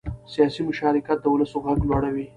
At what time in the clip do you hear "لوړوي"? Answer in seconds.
1.89-2.25